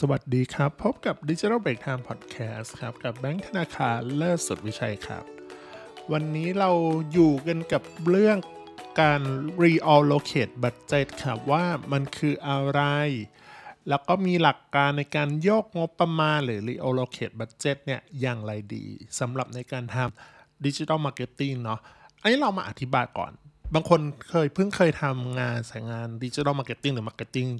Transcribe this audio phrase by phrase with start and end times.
[0.00, 5.24] สวัสดีครับ พบกับ Digital Break Time Podcast ครับ กับแบงค์ธนาคารเลิศสุดวิชัยครับ
[6.12, 6.70] วันนี้เรา
[7.12, 8.38] อยู่กันกับเรื่อง
[9.00, 9.22] การ
[9.62, 12.80] reallocate budget ครับว่ามันคืออะไร
[13.88, 18.84] แล้วก็มีหลักการในการโยกงบประมาณหรือ reallocate budget เนี่ยอย่างไรดี
[19.20, 21.80] สำหรับในการทำ Digital Marketing เนาะ
[22.20, 23.32] อันนี้เรามาอธิบายก่อน
[23.74, 24.00] บางคน
[24.30, 27.50] เคยเพิ่งเคยทำงานสายงาน Digital Marketing หรือ Marketing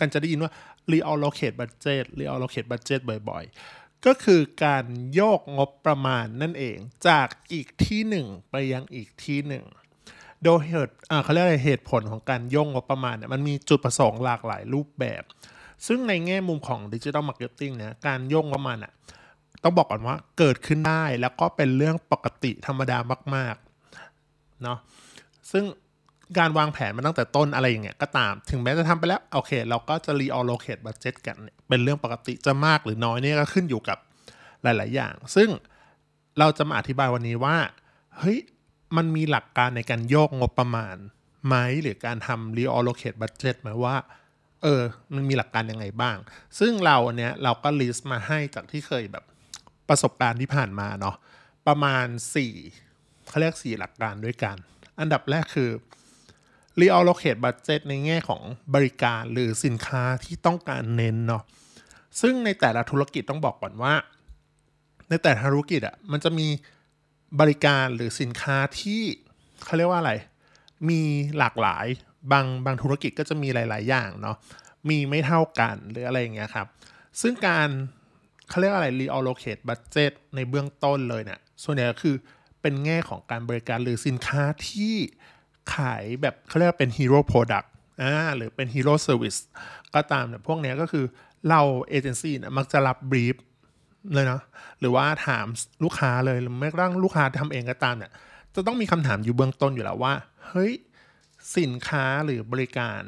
[0.00, 0.52] กันจะได้ยินว่า
[0.92, 4.84] reallocate budget reallocate budget บ่อยๆ ก็คือการ
[5.14, 6.76] โยกงบประมาณนั่นเอง
[7.08, 9.64] จากอีกที่หนึ่งไปยังอีกที่หนึ่ง
[10.44, 15.22] โดยเหตุเขาเรียกอะไรเหตุผลของการโยกงบประมาณเนี่ยมันมีจุดประสงค์หลากหลายรูปแบบ
[15.86, 18.92] ซึ่งในแง่มุมของ digital marketing เนี่ยการโยกงบประมาณอะ
[19.62, 22.98] ต้องบอกก่อนว่าเกิดขึ้นได้แล้วก็เป็นเรื่องปกติธรรมดา
[23.36, 24.78] มากๆเนาะ
[25.50, 25.64] ซึ่ง
[26.38, 31.36] การวางแผนมาตั้งแต่ต้นอะไรอย่างเงี้ยก็ตาม ถึงแม้จะทำไปแล้วโอเค เราก็จะ reallocate budget กัน
[31.68, 33.98] เป็นเรื่องปกติจะมากหรือน้อยนี่ก็ขึ้นอยู่กับ
[34.62, 35.48] หลาย ๆ อย่าง ซึ่ง
[36.38, 37.56] เราจะมาอธิบายวันนี้ว่า
[38.18, 38.38] เฮ้ย
[38.96, 40.96] มันมีหลักการในการโยกงบประมาณ
[41.46, 43.96] ไหมหรือการทำ reallocate budget ไหมว่า
[44.62, 44.82] เออ
[45.14, 46.16] มันมีหลักการยังไงบ้าง
[46.58, 49.24] ซึ่งเราเนี้ยเราก็ list มาให้จากที่เคยแบบ
[49.88, 51.16] ประสบการณ์ที่ผ่านมาเนาะ
[51.66, 52.06] ประมาณ
[52.66, 54.56] 4เขาเรียก4หลักการด้วยกัน
[55.00, 55.70] อันดับแรกคือ
[56.80, 58.42] reallocate budget ในแง่ของ
[58.74, 61.42] บริการหรือสินค้าที่ต้องการเน้นเนาะ
[62.20, 63.94] ซึ่งในแต่ละธุรกิจต้องบอกก่อนว่า
[65.08, 66.48] ในแต่ละธุรกิจอะ่ะมันจะมี
[67.40, 69.02] บริการหรือสินค้าที่
[69.64, 70.12] เขาเรียกว่าอะไร
[70.88, 71.00] มี
[71.38, 71.86] หลากหลาย
[72.32, 74.36] บางบางธุรกิจก็จะมีหลาย ๆ อย่างเนาะ
[74.88, 76.66] มีไม่เท่ากันหรืออะไรอย่างเงี้ยครับ
[77.20, 77.68] ซึ่งการ
[78.48, 82.16] เขาเรียกว่าอะไร reallocate budget ในเบื้องต้นเลยเนี่ยส่วนใหญ่ก็คือ
[82.60, 84.94] เป็นแง่ของการบริการหรือสินค้าที่
[85.74, 87.72] ขายแบบเขาเรียกเป็น hero product
[88.02, 89.36] อ่าหรือเป็น hero service
[89.94, 91.04] ก็ตามเนี่ยพวกนี้ก็คือ
[91.50, 93.36] เราเอเจนซี่เนี่ยมักจะรับ brief
[94.14, 94.42] เลยเนาะ
[94.80, 95.46] หรือว่าถาม
[95.84, 98.12] ลูกค้าเลยหรือแม้กระทั่งลูกค้าทำเองก็ตามเนี่ย
[98.54, 100.14] จะต้องมีคำถามอยู่เบื้องต้นอยู่แล้วว่า
[100.48, 100.72] เฮ้ย
[101.58, 103.00] สินค้าหรือบริการ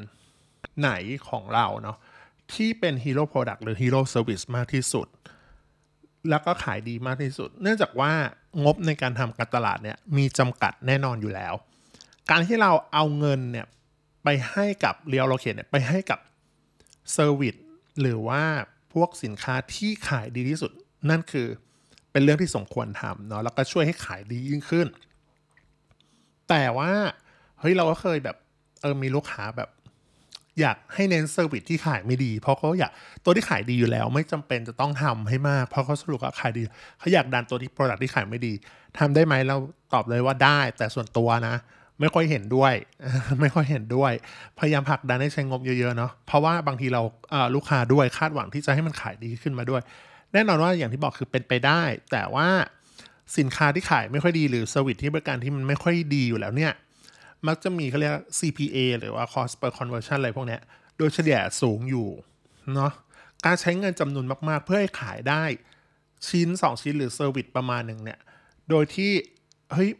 [0.80, 0.90] ไหน
[1.28, 1.96] ของเราเนาะ
[2.52, 5.06] ที่เป็น hero product หรือ hero service มากที่สุด
[6.30, 8.12] แล้วก็ขายดีมากที่สุด เนื่องจากว่า
[8.64, 11.54] งบในการทำการตลาดเนี่ยมีจำกัดแน่นอนอยู่แล้ว
[12.30, 13.66] การที่เราเอาเงินเนี่ย
[14.24, 16.18] ไปให้กับ reallocate เนี่ยไปให้กับ
[17.12, 17.54] service
[18.00, 18.42] หรือว่า
[18.92, 20.70] พวกสินค้าที่ขายดีที่สุด
[21.10, 21.46] นั่นคือ
[22.12, 24.86] เป็นเรื่องที่สมควรทำเนาะแล้วก็ช่วยให้ขายดียิ่งขึ้น
[26.48, 26.90] แต่ว่า
[27.60, 28.36] เฮ้ยเราก็เคยแบบ
[28.80, 29.70] เออมีลูกค้าแบบ
[30.60, 32.92] อยากให้เน้น service ที่ขายไม่ดี เพราะเขาอยาก
[33.24, 36.62] ตัวที่ขายดีอยู่แล้ว ไม่จำเป็นจะต้องทำให้มาก เพราะเขาสรุปว่าขายดี
[36.98, 38.52] เขาอยากดันตัวที่ product ที่ขายไม่ดี
[38.98, 39.56] ทำได้ไหมเรา
[39.92, 41.54] ตอบเลยว่าได้ แต่ส่วนตัวนะ
[42.02, 42.74] ไม่ค่อยเห็นด้วย
[43.40, 44.12] ไม่ค่อยเห็นด้วย
[44.58, 47.02] พยายามผลักดันให้ใช้งบเยอะๆเนาะเพราะว่าบางทีเรา
[47.54, 49.82] ลูกค้าด้วยคาดหวังที่จะให้มันขายดีขึ้นมาด้วย
[50.32, 52.48] แน่นอนว่าอย่างที่บอกคือเป็นไปได้ แต่ว่า
[53.38, 56.72] สินค้าที่ขายไม่ค่อยดีหรือสวิตที่บริการที่มันไม่ค่อยดีอยู่แล้วเนี่ย
[57.46, 60.58] มักจะมีเขาเรียก CPA หรือว่า cost per conversion อะไรพวกนี้
[60.98, 62.08] โดยเฉลี่ยสูงอยู่
[62.74, 62.92] เนาะ
[63.46, 65.42] การใช้เงินจำนวนมากๆ เพื่อให้ขายได้
[66.28, 68.18] ชิ้น 2 ชิ้นหรือ service ประมาณหนึ่งเนี่ย
[68.70, 69.12] โดยที่
[69.72, 69.90] เฮ้ย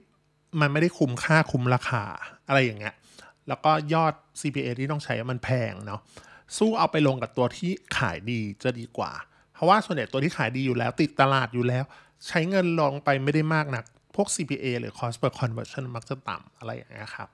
[0.61, 2.05] มันไม่ได้คุ้มค่าคุ้มราคา
[2.49, 2.95] อะไรอย่างเงี้ย
[3.49, 6.01] แล้วก็ยอด CPA ที่ต้องใช้มันแพงเนาะ
[6.57, 9.13] สู้เอาไปลงกับตัวที่ขายดีจะดีกว่า
[9.55, 11.85] เพราะว่าส่วนใหญ่ตัวที่ขายดีอยู่แล้ว ติดตลาดอยู่แล้ว
[12.27, 17.29] ใช้เงินลงไปไม่ได้มากนัก พวก CPA หรือ cost per conversion มักจะต่ำอะไรอย่างเงี้ยครับ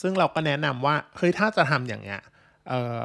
[0.00, 2.20] ซึ่งเราก็แนะนำว่า เฮ้ยถ้าจะทำอย่างเงี้ย
[2.68, 3.00] เอ่อ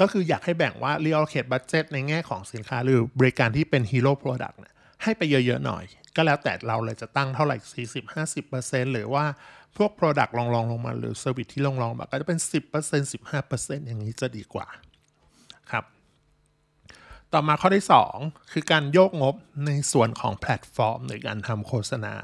[0.00, 5.84] ก็คืออยากให้แบ่งว่า reallocate budget ในแง่ของสินค้าหรือบริการที่เป็น hero product เนี่ยให้ไปเยอะๆหน่อย
[6.16, 9.24] ก็แล้วแต่เราเลยจะตั้งเท่าไหร่ 40 50%หรือว่า
[9.76, 12.38] พวก Product ลองลองลงมาหรือ Service ที่ลองลองแบบก็จะเป็น
[12.82, 14.66] 10% 15%อย่างนี้จะดีกว่า
[15.70, 15.84] ครับ
[17.32, 17.84] ต่อมาข้อที่
[18.18, 19.34] 2 คือการโยกงบ
[19.66, 22.14] ในส่วนของแพลตฟอร์มในการทำโฆษณา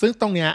[0.00, 0.52] ซึ่งตรงเนี้ย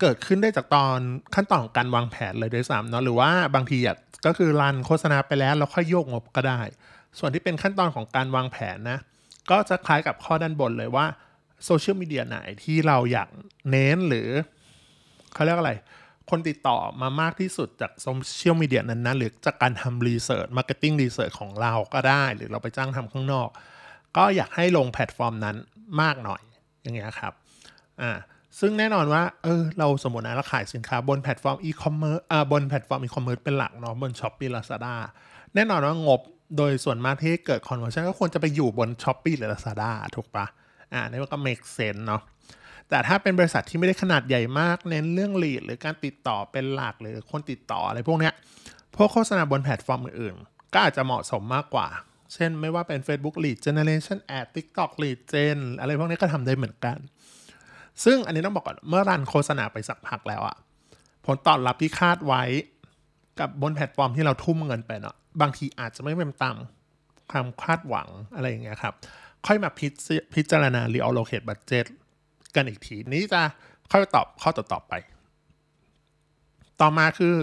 [0.00, 0.98] เกิดขึ้นได้จากตอน
[1.34, 6.60] ขั้นตอนของการวางแผนเลยด้วยซ้ำเนาะหรือว่าบางทีอะก็คือ run โฆษณาไปแล้วแล้วค่อยโยกงบก็ได้
[7.18, 8.98] ส่วนที่เป็นขั้นตอนของการวางแผนนะ
[9.50, 11.06] ก็จะคล้ายกับข้อด้านบนเลยว่า
[11.64, 13.28] โซเชียลมีเดียไหนที่เราอยาก
[13.70, 14.28] เน้นหรือ
[15.34, 15.72] เขาเรียกอะไร
[16.30, 23.48] คนติดต่อมามากที่สุดจากโซเชียลมีเดียนั้นๆ หรือจากการทำ research marketing research ของเราก็ได้ หรือเราไปจ้างทำข้างนอก
[24.16, 25.56] ก็อยากให้ลงแพลตฟอร์มนั้น
[26.00, 26.42] มากหน่อย
[26.82, 27.32] อย่างเงี้ยครับ
[28.00, 28.12] อ่า
[28.60, 34.94] ซึ่งแน่นอนว่าเออเราสมมตินะเราขายสินค้าบนแพลตฟอร์มอีคอมเมิร์ซอ่าบนแพลตฟอร์มอีคอมเมิร์ซเป็นหลักเนาะบนช้อปปี้ลาซาด้า
[35.54, 36.20] แน่นอนว่างบ
[36.56, 40.46] โดยส่วนมากที่เกิด conversion ก็ควรจะไปอยู่บนช้อปปี้หรือลาซาด้าถูกปะ
[40.92, 42.22] อ่านี่มันก็ make sense เนาะ
[42.88, 48.34] แต่ถ้าเป็นบริษัทที่ไม่ได้ขนาดใหญ่มาก เน้นเรื่อง lead หรือการติดต่อเป็นหลักหรือคนติดต่ออะไรพวกเนี้ย
[48.96, 51.88] พวกโฆษณาบนแพลตฟอร์มอื่นๆ ก็อาจจะเหมาะสมมากกว่า
[52.34, 56.96] เช่นไม่ว่าเป็น Facebook Lead Generation Ad TikTok Lead Gen อะไรพวกนี้ก็ทำได้เหมือนกัน
[58.04, 60.56] ซึ่งอันนี้ต้องบอกก่อนเมื่อ run โฆษณาไปสักพักแล้วอะ
[61.26, 62.42] ผลตอบรับที่คาดไว้
[63.40, 66.56] กับบนแพลตฟอร์มที่เราทุ่มเงินไปเนาะบางทีอาจจะไม่เป็นตาม
[67.30, 68.94] ความคาดหวังอะไรอย่างเงี้ยครับ
[69.46, 69.92] ค่อยมาพิจ
[70.34, 71.86] พิจารณา reallocate budget
[72.54, 73.42] กันอีกที นี้จะ
[73.92, 74.92] ค่อยตอบข้อต่อๆไป
[76.80, 77.36] ต่อมาคือ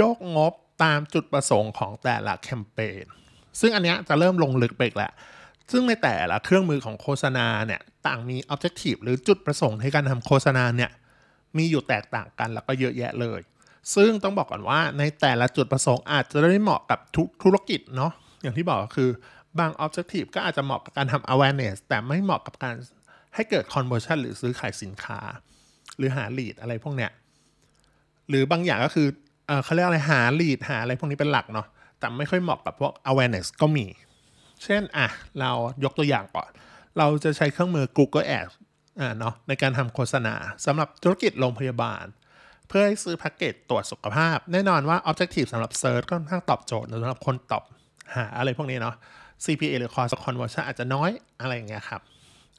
[0.00, 0.52] ยกงบ
[0.84, 3.04] ตามจุดประสงค์ของแต่ละแคมเปญ
[3.60, 5.12] ซึ่งอันเนี้ยจะเริ่มลงลึกไปอีกแล้ว
[5.72, 10.90] ซึ่งในแต่ละเครื่องมือของโฆษณาเนี่ยต่างมี objective หรือจุดประสงค์ในการทำโฆษณาเนี่ย
[11.56, 13.40] มีอยู่แตกต่างกันแล้วก็เยอะแยะเลย
[13.94, 19.10] ซึ่งต้องบอกก่อนว่าในแต่ละจุดประสงค์อาจจะไม่เหมาะกับทุกธุรกิจเนาะอย่างที่บอกก็คือ
[19.58, 22.74] บาง objective ก็อาจจะเหมาะกับการทำ awareness แต่ไม่เหมาะกับการ
[23.34, 25.20] ให้เกิด conversion หรือซื้อขายสินค้า
[25.98, 27.10] หรือหา lead อะไรพวกเนี้ย
[28.28, 29.08] หรือบางอย่างก็คือ
[29.46, 31.66] เออเขาเรียกอะไรหา lead หาอะไรพวกนี้เป็นหลักเนาะ
[31.98, 33.86] แต่ไม่ค่อยเหมาะกับพวก awareness ก็มี
[34.64, 35.08] เช่นอะ
[35.40, 35.50] เรา
[35.84, 36.50] ยกตัวอย่างก่อน
[36.98, 38.54] เราจะใช้เครื่องมือ Google Ads
[39.00, 40.34] อ่าเนาะในการทำโฆษณา
[40.66, 42.04] สำหรับธุรกิจโรงพยาบาล
[42.68, 47.64] เพื่อให้ซื้อแพ็กเกจตรวจสุขภาพ แน่นอนว่า Objective สำหรับ Search ก็ค่อนข้างตอบโจทย์สำหรับคนตอบ
[48.16, 48.94] หาอะไรพวกนี้เนาะ
[49.44, 51.10] CPA หรือ Cost Conversion อาจจะน้อย
[51.40, 52.00] อะไรอย่างเงี้ยครับ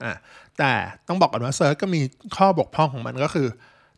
[0.03, 0.13] อ่า
[0.57, 0.71] แต่
[1.07, 2.01] ต้องบอกก่อนว่า Search ก็มี
[2.37, 3.47] ข้อบกพร่องของมันก็คือ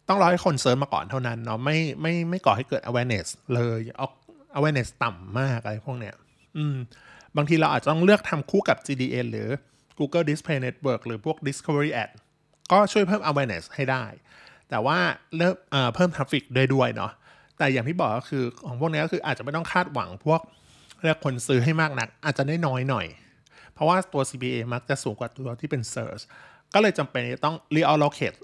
[0.08, 3.80] ต้องรอให้คน search มาก่อนเท่านั้นเนาะไม่ไม่ไม่ก่อให้เกิด awareness เลย
[4.58, 6.16] awareness ต่ำมากอะไรพวกเนี้ย
[6.58, 6.78] อืม
[7.38, 9.50] บางทีเราอาจจะต้องเลือกทำคู่กับ GDN หรือ
[10.00, 12.12] Google Display Network หรือพวก Discovery Ad
[12.72, 14.04] ก็ช่วยเพิ่ม awareness ให้ได้
[14.70, 14.98] แต่ว่า
[15.38, 15.56] เริ่ม
[15.96, 17.12] เพิ่ม traffic ด้วยด้วยเนาะ
[17.58, 20.42] แต่อย่างที่บอกก็คือของพวกนี้ก็คืออาจจะไม่ต้องคาดหวังพวก
[21.04, 23.08] เรียกคนซื้อให้มากนัก อาจจะได้น้อยหน่อย
[23.74, 26.24] เพราะว่าตัว CPA มักจะสูงกว่าตัวที่เป็น Search
[26.74, 28.38] ก็เลยจำเป็นต้อง reallocate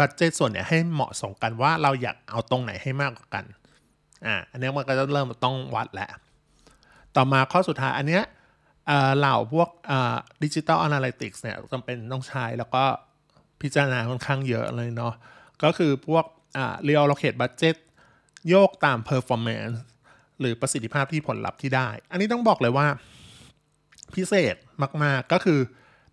[0.00, 3.44] บัตเจตส่วนเนี่ยให้เหมาะสมกันว่าเราอยากเอาตรงไหนให้มากกว่ากัน
[4.26, 6.08] อ่าอันนี้มันก็จะเริ่มต้องวัดแหละ
[7.16, 8.24] ต่อมาข้อสุดท้ายอันเนี้ย
[9.18, 9.68] เหล่าพวก
[10.42, 12.82] ดิจิตอลแอนาลิติกส์เนี่ยจำเป็นต้องใช้แล้วก็
[13.60, 15.14] พิจารณาค่อนข้างเยอะเลยเนาะ
[15.62, 16.24] ก็คือพวก
[16.56, 17.76] อ่า reallocate budget
[18.48, 19.74] โยกตาม performance
[20.40, 22.86] หรือประสิทธิภาพที่ผลลัพธ์ที่ได้ อันนี้ต้องบอกเลยว่า
[24.14, 24.54] พิเศษ
[25.02, 25.58] มาก ๆ ก็คือ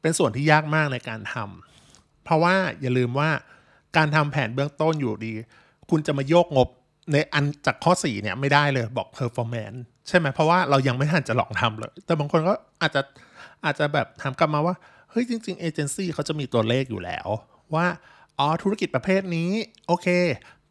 [0.01, 3.29] เป็นส่วนที่ยากมากในการทำเพราะว่าอย่าลืมว่า
[3.97, 5.33] การทำแผนเบื้องต้นอยู่ดี
[5.89, 6.69] คุณจะมาโยกงบ
[7.11, 13.01] ในอันจากข้อ 4 เนี่ยไม่ได้เลยบอก performance ใช่ไหมเพราะว่าเรายังไม่ทันจะลองทำเลย แต่บางคนก็อาจจะ
[13.65, 14.75] อาจจะแบบถามกลับมาว่า
[15.11, 17.27] เฮ้ยจริง ๆ เอเจนซี่เขาจะมีตัวเลขอยู่แล้ว
[17.75, 17.85] ว่า
[18.39, 19.51] อ๋อธุรกิจประเภทนี้
[19.87, 20.07] โอเค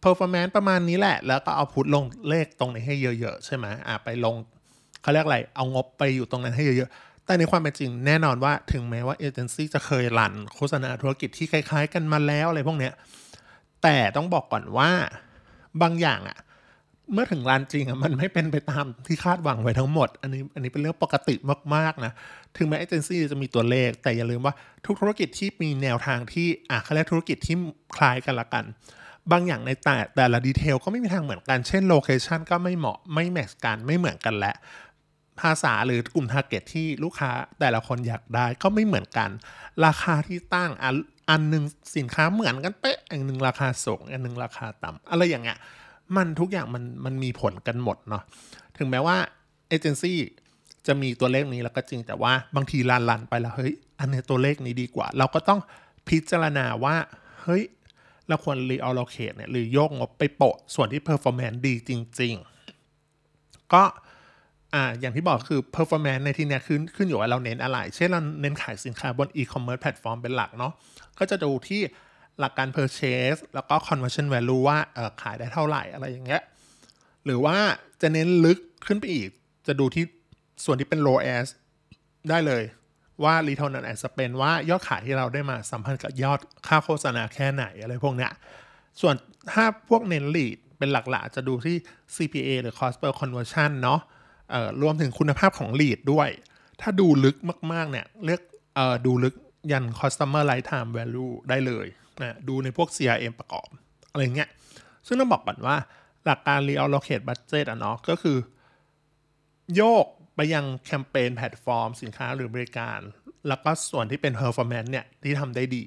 [0.04, 4.36] performance ประมาณนี้แหละ แล้วก็เอาพุทลงเลขตรงไหนให้เยอะๆ ใช่ไหมอะไปลง
[5.02, 12.92] เขาเรียกอะไร เอางบไปอยู่ตรงนั้นให้เยอะๆ แต่ในความเป็นจริงแน่นอนว่าถึงแม้ว่าเอเจนซี่จะเคยรันโฆษณาธุรกิจที่คล้ายๆ กันมาแล้วอะไรพวกเนี้ย
[13.82, 14.90] แต่ต้องบอกก่อนว่า
[15.82, 16.38] บางอย่างอะ
[17.12, 21.34] เมื่อถึง run จริงอะมันไม่เป็นไปตามที่คาดหวังไว้ทั้งหมด อันนี้อันนี้เป็นเรื่องปกติ
[21.74, 22.12] มากๆนะ
[22.56, 24.54] ถึงแม้เอเจนซี่จะมีตัวเลข แต่อย่าลืมว่า
[24.86, 27.56] ทุกธุรกิจที่มีแนวทางที่อะเขาเรียกธุรกิจที่
[27.96, 28.64] คล้ายกันละกัน
[29.32, 34.54] บางอย่างในแต่แต่ละ detail ก็ไม่มีทางเหมือนกัน เช่น location ก็ไม่เหมาะไม่ match กันไม่เหมือนกันและ
[35.40, 37.30] ภาษาหรือกลุ่ม target ที่ลูกค้า
[37.60, 39.30] แต่ละคนอยากได้ก็ไม่เหมือนกัน
[39.86, 40.94] ราคาที่ตั้งอัน
[41.30, 41.64] อันหนึ่ง
[41.96, 45.58] สินค้าเหมือนกันเป๊ะอันหนึ่งราคาสูงอันหนึ่งราคาต่ำอะไรอย่างเงี้ย
[46.16, 48.22] มันทุกอย่างมันมันมีผลกันหมดเนาะ
[48.78, 49.16] ถึงแม้ว่า
[49.68, 50.18] เอเจนซี่
[50.86, 55.60] จะมีตัวเลขนี้แล้วก็จริงแต่ว่าบางทีลันลันไปแล้วเฮ้ยอันนี้ตัวเลขนี้ดีกว่า เราก็ต้อง
[56.08, 56.96] พิจารณาว่า
[57.42, 57.62] เฮ้ย
[58.28, 61.90] เราควร reallocate เนี่ยหรือโยกงบไปโปะส่วนที่ performance ดีจ
[62.20, 62.34] ริง
[63.04, 63.82] ๆ ก็
[64.74, 70.72] อ่าอย่างที่บอกคือ performance ในที่นี้ขึ้นขึ้นอยู่ว่าเราเน้นอะไร เช่นเราเน้นขายสินค้าบน e-commerce platform เป็นหลักเนาะ
[71.18, 71.80] ก็จะดูที่
[72.38, 76.42] หลักการ purchase แล้วก็ conversion value ว่าเออขายได้เท่าไหร่อะไรอย่างเงี้ย
[77.24, 77.56] หรือว่า
[78.02, 79.28] จะเน้นลึกขึ้นไปอีก
[79.66, 80.04] จะดูที่
[80.64, 81.46] ส่วนที่เป็น low as
[82.30, 82.62] ได้เลย
[83.22, 88.32] ว่า return on ad spend ว่ายอดขายที่เราได้มาสัมพันธ์กับยอดค่าโฆษณาแค่ไหนอะไรพวกเนี้ย
[89.00, 89.14] ส่วน
[89.52, 91.76] ถ้าพวกเน้น lead เป็นหลักๆ จะดูที่
[92.16, 94.00] CPA หรือ cost per conversion เนาะ
[94.82, 96.28] รวมถึงคุณภาพของ lead ด้วย
[96.80, 97.36] ถ้าดูลึก
[97.72, 98.40] มากๆเนี่ยเลือก
[98.78, 99.34] ออดูลึก
[99.72, 101.86] ยัน customer lifetime value ได้เลย
[102.22, 103.68] นะดูในพวก CRM ประกอบ
[104.10, 104.48] อะไรเงี้ย
[105.06, 105.76] ซึ่งต้องบอกก่อนว่า
[106.24, 108.38] หลักการ reallocate budget อะเนาะก็คือ
[109.76, 110.06] โยก
[110.36, 113.00] ไปยังแคมเปญแพลตฟอร์ม สินค้าหรือบริการ
[113.48, 115.84] แล้วก็ส่วนที่เป็น performance เนี่ยที่ทำได้ดี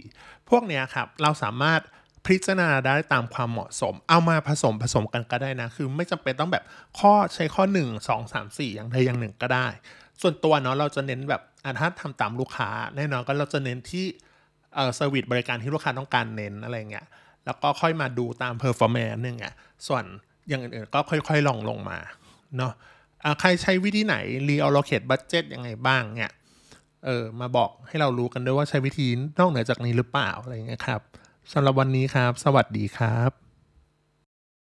[0.49, 1.81] พวกเนี้ยครับเราสามารถ
[2.27, 6.63] พิจารณาได้ตามความเหมาะสม เอามาผสมผสมกันก็ได้นะ คือไม่จำเป็นต้องแบบ
[6.99, 9.67] ข้อใช้ข้อ 1 2 3 4 อย่างใดอย่างหนึ่งก็ได้
[10.21, 14.05] ส่วนตัวเนาะเราจะเน้นแบบอะถ้าทำตามลูกค้าแน่นอนก็เราจะเน้นที่
[14.75, 17.05] เอ่อเซอร์วิสบริการที่ลูกค้าต้องการเน้นอะไรเงี้ย
[17.45, 19.53] แล้วก็ค่อยมาดูตาม performance นึงอะ
[19.87, 20.03] ส่วน
[20.49, 21.99] อย่างอื่นๆก็ค่อยๆลองลงมา
[22.57, 22.73] เนาะ
[23.39, 24.15] ใครใช้วิธีไหน
[24.49, 26.31] reallocate budget ยังไงบ้างเนี่ย
[27.05, 29.07] เออมาบอกให้เรารู้กันด้วยว่าใช้วิธี
[29.39, 31.01] นอกเหนือจากนี้หรือเปล่าอะไรเงี้ยครับ
[31.53, 33.46] สำหรับวันนี้ครับ สวัสดีครับ